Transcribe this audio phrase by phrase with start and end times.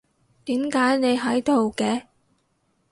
[0.45, 2.07] 點解你喺度嘅？